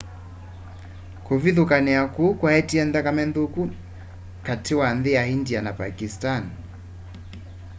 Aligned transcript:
kũvĩthũkanĩa 1.25 2.03
kũũ 2.15 2.29
kwaetie 2.39 2.81
nthakame 2.87 3.23
nthũku 3.29 3.61
katĩ 4.45 4.73
wa 4.79 4.87
nthĩ 4.97 5.11
ya 5.17 5.23
ĩndĩa 5.33 5.59
na 5.63 5.71
pakisani 5.79 6.53